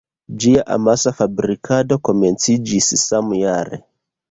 Ĝia 0.43 0.63
amasa 0.75 1.13
fabrikado 1.19 1.99
komenciĝis 2.11 2.91
samjare. 3.05 3.83